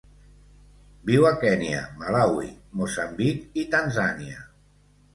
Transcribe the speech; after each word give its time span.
Viu 1.09 1.27
a 1.31 1.33
Kenya, 1.43 1.83
Malawi, 2.01 2.51
Moçambic 2.83 3.63
i 3.65 3.71
Tanzània. 3.79 4.47